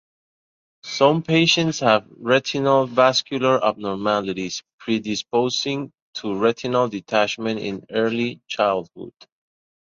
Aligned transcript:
Some 0.81 1.21
patients 1.21 1.79
have 1.81 2.07
retinal 2.09 2.87
vascular 2.87 3.63
abnormalities 3.63 4.63
predisposing 4.79 5.93
to 6.15 6.33
retinal 6.39 6.87
detachment 6.89 7.59
in 7.59 7.85
early 7.91 8.41
childhood. 8.47 9.13